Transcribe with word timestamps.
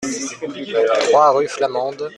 trois 1.11 1.31
rue 1.31 1.47
Flamande 1.47 2.09